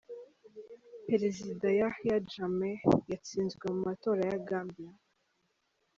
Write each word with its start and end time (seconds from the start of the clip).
Perezida 1.07 1.67
Yahya 1.79 2.15
Jammeh 2.31 2.81
yatsinzwe 3.11 3.65
mu 3.73 3.79
matora 3.87 4.21
ya 4.31 4.39
Gambia. 4.47 4.91